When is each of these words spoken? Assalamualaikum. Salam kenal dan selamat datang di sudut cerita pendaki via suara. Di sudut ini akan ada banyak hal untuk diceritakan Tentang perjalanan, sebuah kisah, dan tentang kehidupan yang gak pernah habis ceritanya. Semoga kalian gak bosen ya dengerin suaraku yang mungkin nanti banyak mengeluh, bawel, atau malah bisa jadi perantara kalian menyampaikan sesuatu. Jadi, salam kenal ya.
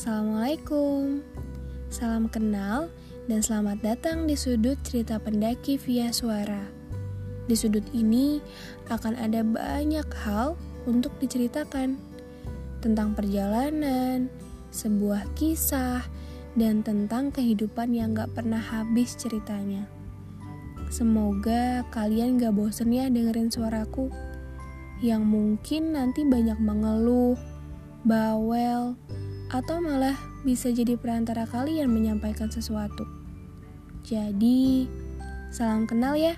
Assalamualaikum. 0.00 1.26
Salam 1.90 2.30
kenal 2.30 2.86
dan 3.26 3.42
selamat 3.42 3.82
datang 3.82 4.30
di 4.30 4.38
sudut 4.38 4.78
cerita 4.86 5.18
pendaki 5.18 5.74
via 5.74 6.14
suara. 6.14 6.70
Di 7.50 7.58
sudut 7.58 7.82
ini 7.90 8.38
akan 8.86 9.18
ada 9.18 9.42
banyak 9.42 10.06
hal 10.22 10.54
untuk 10.86 11.10
diceritakan 11.18 11.98
Tentang 12.78 13.18
perjalanan, 13.18 14.30
sebuah 14.70 15.34
kisah, 15.34 16.06
dan 16.54 16.86
tentang 16.86 17.34
kehidupan 17.34 17.90
yang 17.90 18.14
gak 18.14 18.30
pernah 18.38 18.62
habis 18.62 19.18
ceritanya. 19.18 19.90
Semoga 20.94 21.82
kalian 21.90 22.38
gak 22.38 22.54
bosen 22.54 22.94
ya 22.94 23.10
dengerin 23.10 23.50
suaraku 23.50 24.14
yang 25.02 25.26
mungkin 25.26 25.98
nanti 25.98 26.22
banyak 26.22 26.56
mengeluh, 26.62 27.34
bawel, 28.04 28.96
atau 29.50 29.76
malah 29.82 30.16
bisa 30.46 30.72
jadi 30.72 30.96
perantara 30.96 31.44
kalian 31.44 31.90
menyampaikan 31.90 32.48
sesuatu. 32.48 33.04
Jadi, 34.06 34.88
salam 35.52 35.84
kenal 35.84 36.16
ya. 36.16 36.34